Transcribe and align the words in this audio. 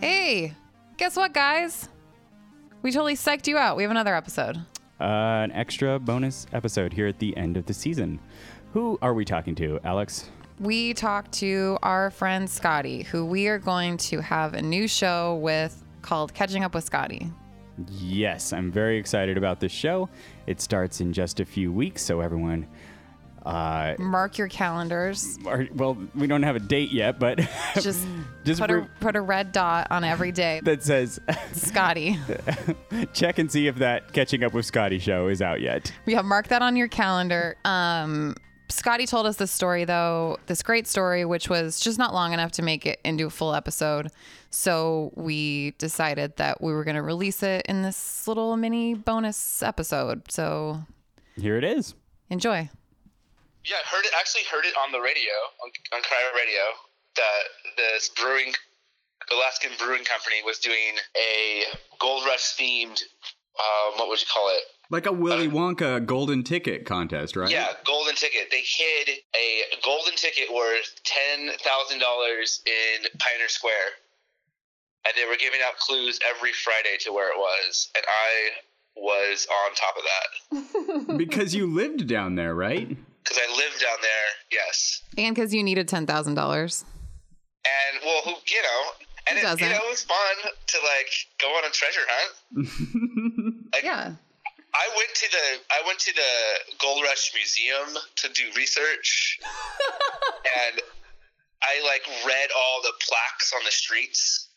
Hey, 0.00 0.54
guess 0.96 1.14
what, 1.14 1.34
guys? 1.34 1.90
We 2.80 2.90
totally 2.90 3.16
psyched 3.16 3.46
you 3.46 3.58
out. 3.58 3.76
We 3.76 3.82
have 3.82 3.90
another 3.90 4.14
episode. 4.14 4.56
Uh, 4.98 5.04
an 5.44 5.52
extra 5.52 5.98
bonus 5.98 6.46
episode 6.54 6.94
here 6.94 7.06
at 7.06 7.18
the 7.18 7.36
end 7.36 7.58
of 7.58 7.66
the 7.66 7.74
season. 7.74 8.18
Who 8.72 8.98
are 9.02 9.12
we 9.12 9.26
talking 9.26 9.54
to, 9.56 9.78
Alex? 9.84 10.30
We 10.58 10.94
talked 10.94 11.32
to 11.32 11.76
our 11.82 12.10
friend 12.10 12.48
Scotty, 12.48 13.02
who 13.02 13.26
we 13.26 13.48
are 13.48 13.58
going 13.58 13.98
to 13.98 14.22
have 14.22 14.54
a 14.54 14.62
new 14.62 14.88
show 14.88 15.34
with 15.36 15.84
called 16.00 16.32
Catching 16.32 16.64
Up 16.64 16.74
with 16.74 16.84
Scotty. 16.84 17.30
Yes, 17.90 18.54
I'm 18.54 18.72
very 18.72 18.96
excited 18.96 19.36
about 19.36 19.60
this 19.60 19.72
show. 19.72 20.08
It 20.46 20.62
starts 20.62 21.02
in 21.02 21.12
just 21.12 21.40
a 21.40 21.44
few 21.44 21.70
weeks, 21.72 22.02
so 22.02 22.20
everyone. 22.20 22.66
Uh, 23.44 23.94
Mark 23.98 24.36
your 24.38 24.48
calendars. 24.48 25.38
well, 25.74 25.96
we 26.14 26.26
don't 26.26 26.42
have 26.42 26.56
a 26.56 26.60
date 26.60 26.92
yet, 26.92 27.18
but 27.18 27.38
Just, 27.80 28.06
Just 28.44 28.60
put, 28.60 28.70
re- 28.70 28.80
a, 28.82 28.90
put 29.00 29.16
a 29.16 29.20
red 29.20 29.52
dot 29.52 29.86
on 29.90 30.04
every 30.04 30.32
day. 30.32 30.60
that 30.64 30.82
says 30.82 31.18
Scotty. 31.52 32.18
check 33.12 33.38
and 33.38 33.50
see 33.50 33.66
if 33.66 33.76
that 33.76 34.12
Catching 34.12 34.44
Up 34.44 34.52
with 34.52 34.66
Scotty 34.66 34.98
show 34.98 35.28
is 35.28 35.40
out 35.42 35.60
yet. 35.60 35.92
Yeah, 36.06 36.22
mark 36.22 36.48
that 36.48 36.62
on 36.62 36.76
your 36.76 36.88
calendar. 36.88 37.56
Um, 37.64 38.34
Scotty 38.68 39.06
told 39.06 39.26
us 39.26 39.36
this 39.36 39.50
story, 39.50 39.84
though, 39.84 40.38
this 40.46 40.62
great 40.62 40.86
story, 40.86 41.24
which 41.24 41.48
was 41.48 41.80
just 41.80 41.98
not 41.98 42.14
long 42.14 42.32
enough 42.32 42.52
to 42.52 42.62
make 42.62 42.86
it 42.86 43.00
into 43.04 43.26
a 43.26 43.30
full 43.30 43.54
episode. 43.54 44.08
So 44.50 45.12
we 45.16 45.72
decided 45.78 46.36
that 46.36 46.60
we 46.60 46.72
were 46.72 46.84
going 46.84 46.94
to 46.96 47.02
release 47.02 47.42
it 47.42 47.66
in 47.68 47.82
this 47.82 48.28
little 48.28 48.56
mini 48.56 48.94
bonus 48.94 49.62
episode. 49.62 50.30
So 50.30 50.82
Here 51.36 51.56
it 51.56 51.64
is. 51.64 51.94
enjoy. 52.28 52.68
Yeah, 53.64 53.76
I 53.76 53.86
heard 53.88 54.04
it. 54.04 54.12
Actually, 54.18 54.42
heard 54.50 54.64
it 54.64 54.74
on 54.84 54.92
the 54.92 55.00
radio 55.00 55.34
on, 55.62 55.70
on 55.94 56.00
KIRO 56.00 56.30
Radio 56.36 56.64
that 57.16 57.42
this 57.76 58.08
brewing, 58.08 58.52
Alaskan 59.32 59.70
Brewing 59.78 60.04
Company 60.04 60.36
was 60.44 60.58
doing 60.58 60.96
a 61.16 61.64
Gold 61.98 62.24
Rush 62.26 62.56
themed. 62.56 63.00
Um, 63.60 63.98
what 63.98 64.08
would 64.08 64.20
you 64.20 64.26
call 64.32 64.48
it? 64.50 64.62
Like 64.90 65.06
a 65.06 65.12
Willy 65.12 65.48
Wonka 65.48 66.04
golden 66.04 66.42
ticket 66.42 66.84
contest, 66.86 67.36
right? 67.36 67.50
Yeah, 67.50 67.68
golden 67.84 68.14
ticket. 68.16 68.48
They 68.50 68.62
hid 68.64 69.08
a 69.36 69.62
golden 69.84 70.14
ticket 70.16 70.52
worth 70.52 71.00
ten 71.04 71.50
thousand 71.58 72.00
dollars 72.00 72.62
in 72.66 73.06
Pioneer 73.18 73.48
Square, 73.48 73.94
and 75.06 75.14
they 75.16 75.28
were 75.28 75.36
giving 75.36 75.60
out 75.64 75.76
clues 75.76 76.18
every 76.28 76.52
Friday 76.52 76.96
to 77.00 77.12
where 77.12 77.30
it 77.30 77.38
was, 77.38 77.90
and 77.94 78.04
I 78.08 78.50
was 78.96 79.46
on 79.46 79.74
top 79.74 79.94
of 79.96 81.06
that 81.06 81.16
because 81.16 81.54
you 81.54 81.66
lived 81.66 82.08
down 82.08 82.34
there, 82.34 82.54
right? 82.54 82.96
Because 83.22 83.38
I 83.38 83.50
lived 83.56 83.80
down 83.80 83.98
there. 84.02 84.28
Yes. 84.50 85.02
And 85.18 85.34
because 85.34 85.52
you 85.54 85.62
needed 85.62 85.88
$10,000. 85.88 86.04
And 86.06 88.00
well, 88.04 88.22
who 88.24 88.30
you 88.30 88.62
know, 88.62 88.80
and 89.30 89.38
Who 89.38 89.46
it, 89.46 89.60
you 89.60 89.68
know, 89.68 89.76
it 89.84 89.90
was 89.90 90.02
fun 90.02 90.36
to 90.66 90.78
like 90.78 91.12
go 91.40 91.48
on 91.48 91.64
a 91.64 91.70
treasure 91.70 92.00
hunt. 92.08 92.68
Like, 93.72 93.84
Yeah. 93.84 94.12
I 94.72 94.86
went 94.96 95.10
to 95.14 95.26
the 95.30 95.46
I 95.74 95.82
went 95.86 95.98
to 96.00 96.12
the 96.14 96.74
Gold 96.80 97.02
Rush 97.02 97.32
Museum 97.34 97.88
to 98.16 98.28
do 98.30 98.44
research, 98.56 99.38
and 100.70 100.80
I 101.62 101.82
like 101.84 102.02
read 102.24 102.48
all 102.56 102.80
the 102.82 102.92
plaques 103.06 103.52
on 103.52 103.60
the 103.64 103.70
streets 103.72 104.48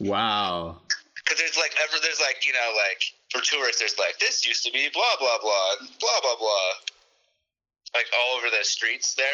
Wow. 0.00 0.80
because 1.14 1.38
there's 1.38 1.56
like 1.56 1.72
ever 1.82 1.96
there's 2.02 2.20
like 2.20 2.44
you 2.46 2.52
know 2.52 2.70
like 2.76 3.00
for 3.30 3.40
tourists 3.46 3.78
there's 3.80 3.96
like 3.98 4.18
this 4.18 4.44
used 4.46 4.64
to 4.66 4.72
be 4.72 4.88
blah 4.92 5.16
blah 5.20 5.38
blah 5.40 5.74
blah 6.00 6.20
blah 6.22 6.36
blah 6.38 6.70
like 7.94 8.06
all 8.16 8.36
over 8.38 8.46
the 8.50 8.64
streets 8.64 9.14
there. 9.14 9.26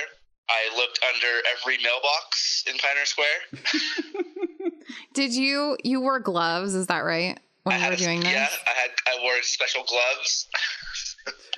I 0.50 0.74
looked 0.76 0.98
under 1.14 1.42
every 1.58 1.76
mailbox 1.82 2.64
in 2.66 2.76
Pioneer 2.78 3.04
Square. 3.04 4.72
Did 5.14 5.34
you, 5.34 5.76
you 5.84 6.00
wore 6.00 6.20
gloves, 6.20 6.74
is 6.74 6.86
that 6.86 7.00
right? 7.00 7.38
When 7.64 7.74
I 7.74 7.78
you 7.78 7.82
had 7.84 7.90
were 7.90 7.94
a- 7.94 7.98
doing 7.98 8.20
this? 8.20 8.32
Yeah, 8.32 8.48
I 8.66 8.80
had 8.80 8.90
I 9.06 9.22
wore 9.22 9.42
special 9.42 9.84
gloves. 9.84 10.46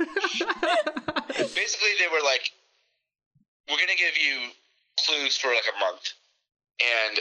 Basically, 1.54 1.94
they 1.98 2.08
were 2.10 2.22
like, 2.24 2.50
"We're 3.68 3.78
gonna 3.78 3.96
give 3.98 4.16
you 4.18 4.50
clues 5.04 5.36
for 5.36 5.48
like 5.48 5.66
a 5.74 5.78
month, 5.78 6.12
and 6.80 7.18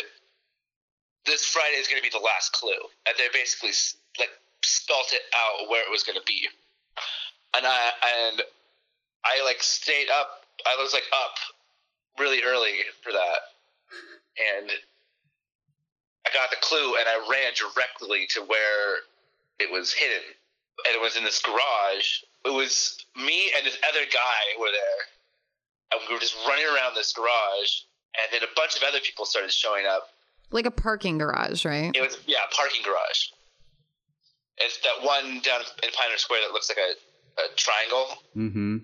this 1.25 1.45
Friday 1.45 1.75
is 1.77 1.87
gonna 1.87 2.01
be 2.01 2.09
the 2.09 2.17
last 2.23 2.53
clue." 2.53 2.71
And 3.07 3.15
they 3.17 3.27
basically 3.33 3.71
like 4.17 4.29
spelt 4.63 5.13
it 5.13 5.21
out 5.35 5.69
where 5.69 5.81
it 5.83 5.91
was 5.91 6.03
gonna 6.03 6.23
be. 6.25 6.47
And 7.55 7.65
I 7.67 7.91
and 8.29 8.41
I 9.25 9.43
like 9.43 9.61
stayed 9.61 10.07
up. 10.09 10.45
I 10.65 10.81
was 10.81 10.93
like 10.93 11.03
up 11.13 11.35
really 12.19 12.41
early 12.43 12.83
for 13.01 13.11
that, 13.11 13.39
and 14.59 14.71
I 16.29 16.33
got 16.33 16.49
the 16.51 16.57
clue 16.61 16.95
and 16.95 17.05
I 17.07 17.17
ran 17.29 17.53
directly 17.55 18.27
to 18.35 18.41
where 18.41 19.01
it 19.59 19.71
was 19.71 19.93
hidden. 19.93 20.23
And 20.85 20.95
it 20.95 21.01
was 21.01 21.17
in 21.17 21.23
this 21.23 21.41
garage. 21.41 22.23
It 22.45 22.53
was 22.53 22.97
me 23.15 23.51
and 23.57 23.65
this 23.65 23.77
other 23.87 24.05
guy 24.11 24.59
were 24.59 24.71
there. 24.71 25.01
And 25.91 26.01
we 26.07 26.13
were 26.13 26.19
just 26.19 26.35
running 26.47 26.65
around 26.65 26.95
this 26.95 27.11
garage. 27.13 27.83
And 28.15 28.31
then 28.31 28.43
a 28.43 28.53
bunch 28.55 28.77
of 28.77 28.83
other 28.83 28.99
people 29.03 29.25
started 29.25 29.51
showing 29.51 29.85
up. 29.85 30.09
Like 30.51 30.65
a 30.65 30.71
parking 30.71 31.17
garage, 31.17 31.65
right? 31.65 31.91
It 31.93 32.01
was, 32.01 32.17
yeah, 32.27 32.39
a 32.49 32.55
parking 32.55 32.81
garage. 32.83 33.33
It's 34.57 34.77
that 34.77 35.05
one 35.05 35.41
down 35.41 35.61
in 35.83 35.89
Pioneer 35.91 36.17
Square 36.17 36.41
that 36.47 36.53
looks 36.53 36.69
like 36.69 36.79
a, 36.79 37.41
a 37.41 37.55
triangle. 37.55 38.07
Mm-hmm. 38.35 38.77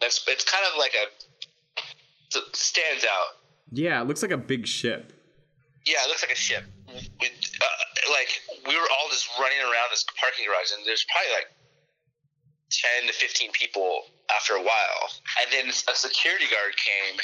It's, 0.00 0.22
it's 0.28 0.44
kind 0.44 0.64
of 0.72 0.78
like 0.78 0.94
a, 0.94 1.06
it 2.38 2.56
stands 2.56 3.04
out. 3.04 3.38
Yeah, 3.72 4.00
it 4.00 4.06
looks 4.06 4.22
like 4.22 4.30
a 4.30 4.38
big 4.38 4.66
ship. 4.66 5.12
Yeah, 5.84 5.98
it 6.04 6.08
looks 6.08 6.22
like 6.22 6.32
a 6.32 6.38
ship. 6.38 6.64
It, 6.88 7.32
uh, 7.60 8.12
like 8.12 8.28
we 8.66 8.74
were 8.76 8.88
all 8.96 9.08
just 9.10 9.28
running 9.40 9.60
around 9.60 9.88
this 9.90 10.04
parking 10.16 10.44
garage, 10.46 10.72
and 10.76 10.84
there's 10.86 11.04
probably 11.08 11.32
like 11.36 11.48
ten 12.72 13.08
to 13.08 13.12
fifteen 13.12 13.50
people 13.52 14.04
after 14.34 14.54
a 14.54 14.62
while, 14.62 15.02
and 15.40 15.48
then 15.52 15.68
a 15.68 15.94
security 15.96 16.46
guard 16.48 16.72
came 16.76 17.16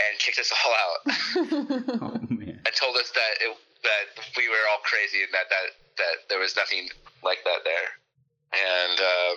and 0.00 0.12
kicked 0.20 0.38
us 0.40 0.48
all 0.52 0.72
out 0.72 1.00
Oh 2.00 2.16
man. 2.32 2.60
and 2.64 2.72
told 2.76 2.96
us 2.96 3.12
that 3.12 3.32
it, 3.44 3.52
that 3.84 4.04
we 4.36 4.48
were 4.48 4.64
all 4.72 4.80
crazy 4.84 5.20
and 5.24 5.32
that 5.32 5.48
that 5.52 5.68
that 6.00 6.14
there 6.28 6.40
was 6.40 6.56
nothing 6.56 6.88
like 7.24 7.44
that 7.44 7.64
there, 7.64 7.88
and. 8.52 8.96
Uh, 9.00 9.34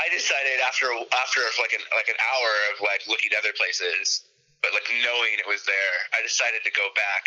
I 0.00 0.08
decided 0.08 0.64
after 0.64 0.88
after 1.12 1.44
like 1.60 1.76
an 1.76 1.84
like 1.92 2.08
an 2.08 2.16
hour 2.16 2.52
of 2.72 2.80
like 2.80 3.04
looking 3.04 3.28
at 3.36 3.44
other 3.44 3.52
places, 3.52 4.24
but 4.64 4.72
like 4.72 4.88
knowing 5.04 5.36
it 5.36 5.44
was 5.44 5.60
there, 5.68 5.96
I 6.16 6.24
decided 6.24 6.64
to 6.64 6.72
go 6.72 6.88
back. 6.96 7.24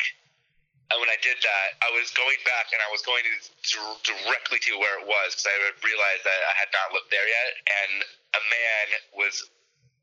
And 0.92 1.00
when 1.00 1.10
I 1.10 1.18
did 1.22 1.38
that, 1.42 1.68
I 1.86 1.90
was 1.96 2.12
going 2.14 2.38
back 2.44 2.70
and 2.74 2.82
I 2.82 2.90
was 2.94 3.02
going 3.06 3.24
to 3.26 3.34
dir- 3.66 4.02
directly 4.04 4.60
to 4.68 4.78
where 4.78 5.00
it 5.00 5.06
was 5.08 5.34
because 5.34 5.48
I 5.48 5.56
had 5.70 5.78
realized 5.82 6.24
that 6.28 6.42
I 6.44 6.54
had 6.60 6.70
not 6.76 6.94
looked 6.94 7.10
there 7.10 7.24
yet, 7.24 7.50
and 7.66 7.94
a 8.38 8.42
man 8.42 8.86
was 9.18 9.48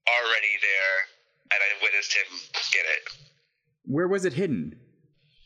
already 0.08 0.54
there, 0.62 0.96
and 1.54 1.58
I 1.60 1.68
witnessed 1.84 2.14
him 2.16 2.30
get 2.74 2.86
it. 2.86 3.02
Where 3.86 4.08
was 4.08 4.24
it 4.24 4.34
hidden? 4.34 4.78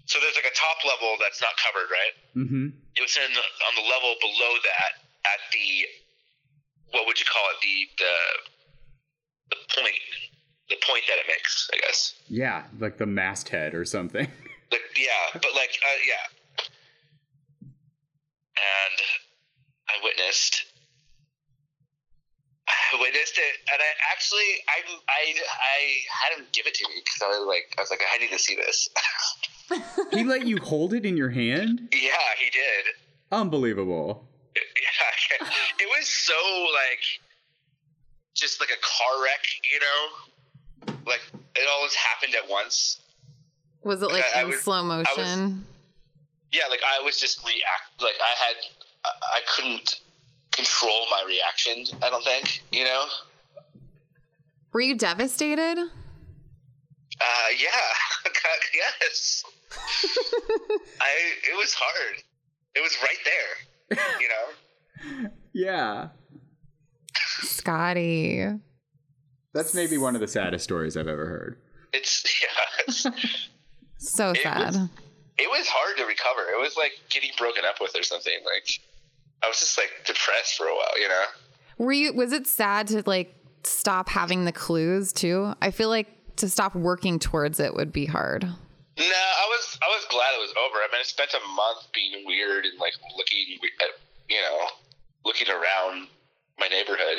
So 0.06 0.20
there's 0.20 0.36
like 0.36 0.48
a 0.48 0.56
top 0.56 0.84
level 0.84 1.16
that's 1.16 1.40
not 1.40 1.56
covered, 1.56 1.88
right? 1.88 2.14
Mm-hmm. 2.36 2.66
It 2.96 3.02
was 3.02 3.16
in 3.16 3.32
on 3.32 3.74
the 3.76 3.86
level 3.88 4.12
below 4.20 4.52
that 4.60 4.92
at 5.24 5.40
the 5.52 5.88
what 6.92 7.06
would 7.06 7.18
you 7.18 7.26
call 7.26 7.42
it 7.50 7.60
the 7.62 8.04
the 8.04 8.14
the 9.50 9.56
point 9.80 9.94
the 10.70 10.76
point 10.86 11.02
that 11.08 11.18
it 11.18 11.26
makes 11.28 11.68
I 11.74 11.78
guess 11.80 12.14
Yeah, 12.28 12.64
like 12.78 12.96
the 12.98 13.06
masthead 13.06 13.74
or 13.74 13.84
something. 13.84 14.26
like 14.72 14.80
yeah 14.96 15.24
but 15.34 15.54
like 15.54 15.70
uh, 15.82 15.98
yeah 16.06 16.26
and 18.56 18.98
I 19.88 19.94
witnessed 20.02 20.64
I 22.68 23.00
witnessed 23.00 23.36
it 23.38 23.54
and 23.72 23.80
I 23.80 23.90
actually 24.12 24.50
I 24.68 24.78
I 25.08 25.34
I 25.60 25.80
had 26.08 26.38
him 26.38 26.46
give 26.52 26.66
it 26.66 26.74
to 26.74 26.88
me 26.88 26.94
because 27.04 27.22
I 27.22 27.28
was 27.38 27.46
like 27.46 27.74
I 27.76 27.80
was 27.82 27.90
like 27.90 28.00
I 28.14 28.18
need 28.18 28.30
to 28.30 28.38
see 28.38 28.56
this 28.56 28.88
he 30.12 30.24
let 30.24 30.46
you 30.46 30.58
hold 30.58 30.94
it 30.94 31.04
in 31.04 31.16
your 31.16 31.30
hand? 31.30 31.80
yeah 31.92 32.30
he 32.38 32.50
did 32.50 32.94
Unbelievable. 33.32 34.28
It 35.80 35.88
was 35.98 36.08
so 36.08 36.34
like 36.72 37.02
just 38.34 38.60
like 38.60 38.70
a 38.70 38.80
car 38.80 39.22
wreck, 39.22 39.44
you 39.72 39.80
know. 39.80 40.94
Like 41.06 41.20
it 41.54 41.68
all 41.72 41.84
just 41.86 41.96
happened 41.96 42.34
at 42.34 42.48
once. 42.48 43.00
Was 43.82 44.02
it 44.02 44.10
like 44.10 44.24
I- 44.34 44.40
I 44.40 44.42
in 44.42 44.48
was- 44.50 44.62
slow 44.62 44.82
was- 44.86 45.06
motion? 45.16 45.66
Yeah, 46.52 46.62
like 46.70 46.80
I 46.86 47.02
was 47.04 47.18
just 47.18 47.44
react. 47.44 48.00
Like 48.00 48.14
I 48.20 48.34
had, 48.46 48.56
I 49.04 49.08
I 49.08 49.40
couldn't 49.54 50.00
control 50.52 51.06
my 51.10 51.24
reaction. 51.26 51.84
I 52.02 52.10
don't 52.10 52.22
think, 52.24 52.62
you 52.70 52.84
know. 52.84 53.06
Were 54.72 54.80
you 54.80 54.96
devastated? 54.96 55.78
Uh, 57.20 57.48
yeah, 57.58 58.30
yes. 58.74 59.44
I. 61.00 61.10
It 61.50 61.56
was 61.56 61.74
hard. 61.74 62.22
It 62.76 62.80
was 62.82 62.96
right 63.02 63.18
there, 63.24 63.98
you 64.20 64.28
know. 64.28 64.46
Yeah. 65.52 66.08
Scotty. 67.42 68.46
That's 69.52 69.74
maybe 69.74 69.98
one 69.98 70.14
of 70.14 70.20
the 70.20 70.28
saddest 70.28 70.64
stories 70.64 70.96
I've 70.96 71.08
ever 71.08 71.26
heard. 71.26 71.56
It's 71.92 72.24
yeah. 72.42 72.84
It's, 72.88 73.06
So 73.98 74.30
It 74.30 74.42
sad. 74.42 74.66
was- 74.74 74.88
it 75.36 75.50
was 75.50 75.66
hard 75.66 75.96
to 75.96 76.04
recover. 76.04 76.42
It 76.52 76.60
was 76.60 76.76
like 76.76 76.92
getting 77.10 77.30
broken 77.36 77.64
up 77.68 77.80
with 77.80 77.90
or 77.98 78.04
something. 78.04 78.38
Like 78.44 78.68
I 79.42 79.48
was 79.48 79.58
just 79.58 79.76
like 79.76 79.90
depressed 80.06 80.56
for 80.56 80.66
a 80.66 80.72
while, 80.74 81.00
you 81.00 81.08
know. 81.08 81.24
Were 81.78 81.92
you? 81.92 82.12
Was 82.12 82.32
it 82.32 82.46
sad 82.46 82.86
to 82.88 83.02
like 83.04 83.34
stop 83.64 84.08
having 84.08 84.44
the 84.44 84.52
clues 84.52 85.12
too? 85.12 85.52
I 85.60 85.72
feel 85.72 85.88
like 85.88 86.06
to 86.36 86.48
stop 86.48 86.76
working 86.76 87.18
towards 87.18 87.58
it 87.58 87.74
would 87.74 87.92
be 87.92 88.06
hard. 88.06 88.44
No, 88.44 88.52
I 89.00 89.46
was 89.50 89.78
I 89.82 89.88
was 89.88 90.06
glad 90.08 90.30
it 90.38 90.40
was 90.40 90.54
over. 90.64 90.76
I 90.78 90.86
mean, 90.92 91.00
I 91.00 91.02
spent 91.02 91.34
a 91.34 91.40
month 91.48 91.88
being 91.92 92.24
weird 92.24 92.64
and 92.64 92.78
like 92.78 92.92
looking 93.16 93.58
at 93.82 93.88
you 94.30 94.40
know 94.40 94.66
looking 95.24 95.48
around 95.48 96.08
my 96.58 96.68
neighborhood. 96.68 97.18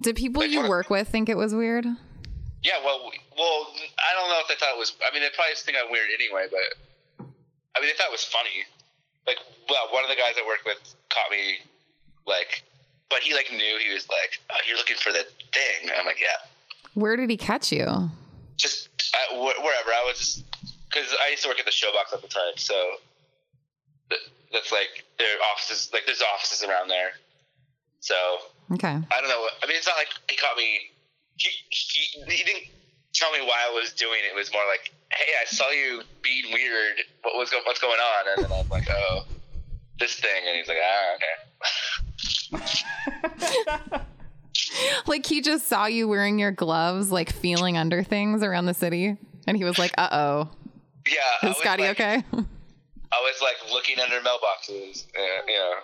Did 0.00 0.16
people 0.16 0.42
Like, 0.42 0.50
you 0.50 0.68
work 0.68 0.90
with 0.90 1.08
think 1.08 1.28
it 1.28 1.36
was 1.36 1.54
weird? 1.54 1.84
Yeah, 2.62 2.78
well, 2.84 3.10
well, 3.38 3.66
I 3.98 4.12
don't 4.18 4.28
know 4.28 4.40
if 4.42 4.48
they 4.48 4.54
thought 4.56 4.74
it 4.74 4.78
was. 4.78 4.92
I 5.08 5.12
mean, 5.12 5.22
they 5.22 5.28
probably 5.34 5.52
just 5.52 5.64
think 5.64 5.78
I'm 5.82 5.90
weird 5.90 6.08
anyway, 6.12 6.46
but 6.50 7.26
I 7.74 7.80
mean, 7.80 7.88
they 7.88 7.96
thought 7.96 8.08
it 8.08 8.12
was 8.12 8.24
funny. 8.24 8.64
Like, 9.26 9.38
well, 9.68 9.88
one 9.92 10.04
of 10.04 10.10
the 10.10 10.16
guys 10.16 10.34
I 10.38 10.46
worked 10.46 10.64
with 10.64 10.78
caught 11.10 11.30
me, 11.30 11.58
like, 12.26 12.62
but 13.10 13.20
he 13.20 13.34
like 13.34 13.50
knew 13.50 13.78
he 13.78 13.92
was 13.92 14.08
like, 14.08 14.40
oh, 14.50 14.56
"You're 14.66 14.76
looking 14.78 14.96
for 14.96 15.12
the 15.12 15.24
thing." 15.52 15.90
I'm 15.96 16.06
like, 16.06 16.20
"Yeah." 16.20 16.48
Where 16.94 17.16
did 17.16 17.30
he 17.30 17.36
catch 17.36 17.70
you? 17.72 18.10
just 18.56 18.88
uh, 19.14 19.34
wh- 19.36 19.58
wherever 19.62 19.90
I 19.92 20.02
was, 20.06 20.18
just 20.18 20.44
because 20.88 21.14
I 21.24 21.30
used 21.30 21.42
to 21.42 21.48
work 21.48 21.60
at 21.60 21.66
the 21.66 21.70
showbox 21.70 22.12
at 22.14 22.22
the 22.22 22.28
time, 22.28 22.56
so 22.56 22.74
that's 24.52 24.72
like 24.72 25.04
their 25.18 25.36
offices, 25.52 25.90
like 25.92 26.04
there's 26.06 26.22
offices 26.34 26.62
around 26.66 26.88
there. 26.88 27.10
So 28.00 28.14
Okay. 28.72 28.88
I 28.88 29.20
don't 29.20 29.28
know. 29.28 29.46
I 29.62 29.66
mean, 29.66 29.76
it's 29.76 29.86
not 29.86 29.96
like 29.96 30.08
he 30.28 30.36
caught 30.36 30.56
me. 30.56 30.90
He 31.36 31.50
he, 31.70 32.20
he 32.30 32.42
didn't 32.44 32.64
tell 33.14 33.30
me 33.32 33.40
why 33.40 33.64
I 33.68 33.72
was 33.72 33.92
doing 33.92 34.20
it. 34.24 34.32
It 34.32 34.36
was 34.36 34.52
more 34.52 34.62
like, 34.68 34.92
hey, 35.12 35.32
I 35.40 35.44
saw 35.46 35.70
you 35.70 36.02
being 36.22 36.52
weird. 36.52 36.96
What 37.22 37.36
was 37.36 37.50
go- 37.50 37.60
what's 37.64 37.80
going 37.80 37.98
on? 37.98 38.26
And 38.36 38.44
then 38.50 38.58
I'm 38.60 38.68
like, 38.68 38.88
oh, 38.90 39.24
this 40.00 40.14
thing. 40.18 40.42
And 40.48 40.56
he's 40.56 40.66
like, 40.68 40.78
ah, 40.82 41.16
okay. 41.16 41.36
Like 45.06 45.26
he 45.26 45.40
just 45.42 45.68
saw 45.68 45.86
you 45.86 46.08
wearing 46.08 46.38
your 46.38 46.50
gloves, 46.50 47.10
like 47.12 47.30
feeling 47.32 47.76
under 47.78 48.02
things 48.02 48.42
around 48.42 48.66
the 48.66 48.74
city, 48.74 49.16
and 49.46 49.56
he 49.56 49.64
was 49.64 49.78
like, 49.78 49.92
"Uh 49.96 50.08
oh, 50.10 50.48
Yeah. 51.06 51.50
Is 51.50 51.56
Scotty 51.58 51.82
like, 51.84 52.00
okay?" 52.00 52.24
I 53.12 53.20
was 53.22 53.40
like 53.42 53.56
looking 53.72 54.00
under 54.00 54.20
mailboxes. 54.20 55.04
You 55.46 55.54
know. 55.54 55.80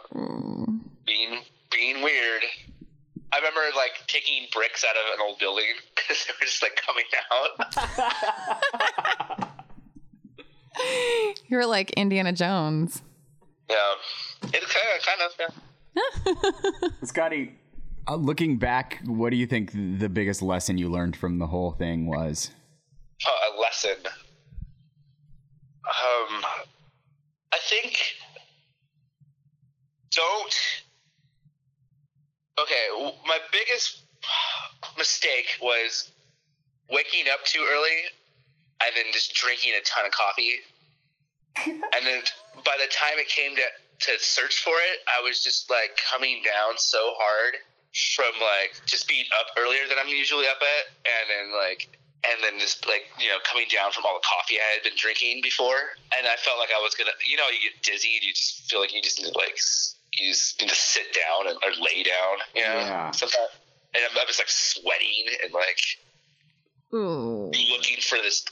being 1.07 1.43
being 1.71 2.03
weird. 2.03 2.43
I 3.33 3.37
remember 3.39 3.61
like 3.77 3.93
taking 4.09 4.47
bricks 4.53 4.85
out 4.85 4.97
of 4.97 5.03
an 5.15 5.21
old 5.27 5.39
building 5.39 5.65
because 5.97 6.27
they 6.27 6.35
were 6.39 6.45
just 6.45 6.63
like 6.63 6.77
coming 6.85 7.07
out. 7.33 9.53
You're 11.49 11.67
like 11.67 11.91
Indiana 11.93 12.33
Jones. 12.33 13.03
yeah, 13.71 13.77
it 14.45 14.65
kind 14.69 14.89
of, 14.97 15.03
kind 15.07 15.23
of. 15.23 15.33
Yeah. 15.39 15.49
Scotty, 17.05 17.55
uh, 18.09 18.17
looking 18.17 18.57
back, 18.59 19.01
what 19.05 19.31
do 19.31 19.37
you 19.37 19.47
think 19.47 19.71
the 19.73 20.09
biggest 20.09 20.43
lesson 20.43 20.79
you 20.79 20.89
learned 20.89 21.15
from 21.17 21.39
the 21.39 21.47
whole 21.47 21.73
thing 21.73 22.07
was? 22.07 22.51
Oh, 23.27 23.57
a 23.57 23.61
lesson. 23.61 23.97
Um, 25.85 26.45
I 27.53 27.59
think 27.69 27.99
don't. 30.11 30.55
Okay, 32.59 32.87
w- 32.97 33.13
my 33.27 33.39
biggest 33.65 34.03
mistake 34.99 35.59
was 35.61 36.11
waking 36.91 37.25
up 37.33 37.45
too 37.45 37.65
early 37.71 37.99
and 38.85 38.97
then 38.97 39.13
just 39.13 39.35
drinking 39.35 39.73
a 39.79 39.83
ton 39.85 40.07
of 40.07 40.13
coffee. 40.13 40.59
and 41.67 42.03
then 42.07 42.23
by 42.65 42.77
the 42.81 42.91
time 42.91 43.19
it 43.19 43.29
came 43.29 43.55
to 43.57 43.63
to 44.03 44.13
search 44.19 44.65
for 44.65 44.75
it, 44.91 44.99
I 45.07 45.23
was 45.23 45.45
just 45.45 45.71
like 45.71 45.95
coming 46.11 46.43
down 46.43 46.75
so 46.75 47.15
hard 47.15 47.55
from 48.17 48.35
like 48.41 48.75
just 48.87 49.07
being 49.07 49.27
up 49.39 49.47
earlier 49.55 49.87
than 49.87 49.99
I'm 50.01 50.09
usually 50.09 50.47
up 50.49 50.59
at, 50.59 50.85
and 51.07 51.25
then 51.31 51.47
like 51.55 51.87
and 52.27 52.43
then 52.43 52.59
just 52.59 52.89
like 52.89 53.07
you 53.21 53.29
know 53.29 53.39
coming 53.47 53.69
down 53.71 53.93
from 53.93 54.03
all 54.09 54.19
the 54.19 54.27
coffee 54.27 54.59
I 54.59 54.75
had 54.75 54.83
been 54.83 54.99
drinking 54.99 55.39
before, 55.45 55.95
and 56.19 56.27
I 56.27 56.35
felt 56.41 56.59
like 56.59 56.75
I 56.75 56.81
was 56.83 56.97
gonna, 56.97 57.15
you 57.23 57.37
know, 57.37 57.47
you 57.53 57.71
get 57.71 57.79
dizzy 57.85 58.19
and 58.19 58.25
you 58.27 58.33
just 58.33 58.67
feel 58.67 58.81
like 58.81 58.91
you 58.91 59.03
just 59.03 59.21
need 59.21 59.31
to 59.31 59.39
like 59.39 59.61
you 60.19 60.31
just 60.33 60.61
need 60.61 60.69
to 60.69 60.75
sit 60.75 61.07
down 61.15 61.49
and, 61.49 61.57
or 61.65 61.71
lay 61.83 62.03
down, 62.03 62.37
you 62.55 62.63
know. 62.63 62.79
Yeah. 62.81 63.11
Sometimes, 63.13 63.49
and 63.95 64.03
I'm, 64.11 64.19
I'm 64.19 64.27
just 64.27 64.41
like 64.41 64.49
sweating 64.49 65.27
and 65.45 65.53
like 65.53 65.81
Ooh. 66.95 67.47
looking 67.47 68.01
for 68.01 68.19
this 68.19 68.45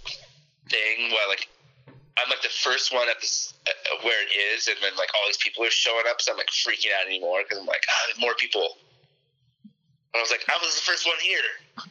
thing 0.68 1.10
while 1.10 1.28
like 1.28 1.48
I'm 2.18 2.28
like 2.28 2.42
the 2.42 2.48
first 2.48 2.92
one 2.92 3.08
at 3.08 3.20
this 3.20 3.54
uh, 3.66 3.96
where 4.02 4.22
it 4.22 4.30
is, 4.54 4.68
and 4.68 4.76
then 4.82 4.92
like 4.96 5.08
all 5.14 5.22
these 5.26 5.38
people 5.38 5.64
are 5.64 5.70
showing 5.70 6.04
up, 6.08 6.20
so 6.20 6.32
I'm 6.32 6.38
like 6.38 6.48
freaking 6.48 6.90
out 6.98 7.06
anymore 7.06 7.40
because 7.42 7.58
I'm 7.58 7.66
like, 7.66 7.84
ah, 7.88 8.02
there's 8.06 8.20
more 8.20 8.34
people. 8.34 8.76
And 9.64 10.18
I 10.18 10.20
was 10.20 10.30
like, 10.30 10.44
I 10.48 10.58
was 10.60 10.74
the 10.74 10.82
first 10.82 11.06
one 11.06 11.16
here. 11.20 11.86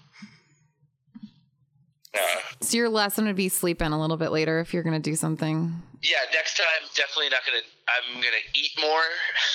Yeah. 2.13 2.21
So 2.61 2.77
your 2.77 2.89
lesson 2.89 3.25
would 3.25 3.35
be 3.35 3.49
sleep 3.49 3.81
in 3.81 3.91
a 3.91 3.99
little 3.99 4.17
bit 4.17 4.31
later 4.31 4.59
if 4.59 4.73
you're 4.73 4.83
gonna 4.83 4.99
do 4.99 5.15
something. 5.15 5.81
Yeah, 6.01 6.17
next 6.33 6.57
time 6.57 6.87
definitely 6.95 7.29
not 7.29 7.41
gonna. 7.45 7.63
I'm 7.87 8.15
gonna 8.21 8.43
eat 8.53 8.71
more 8.79 9.01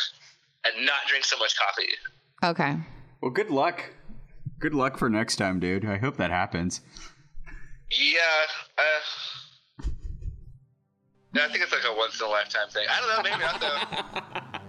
and 0.64 0.84
not 0.86 1.06
drink 1.08 1.24
so 1.24 1.38
much 1.38 1.54
coffee. 1.58 1.88
Okay. 2.42 2.76
Well, 3.20 3.30
good 3.30 3.50
luck. 3.50 3.90
Good 4.58 4.74
luck 4.74 4.98
for 4.98 5.08
next 5.08 5.36
time, 5.36 5.60
dude. 5.60 5.84
I 5.84 5.96
hope 5.96 6.16
that 6.18 6.30
happens. 6.30 6.80
Yeah. 7.90 8.18
Uh, 8.78 9.84
yeah, 11.34 11.46
I 11.46 11.48
think 11.48 11.62
it's 11.62 11.72
like 11.72 11.84
a 11.84 11.96
once 11.96 12.20
in 12.20 12.26
a 12.26 12.30
lifetime 12.30 12.68
thing. 12.68 12.86
I 12.88 13.00
don't 13.00 13.08
know. 13.08 13.30
Maybe 13.30 13.42
not 13.42 13.60
though. 13.60 14.60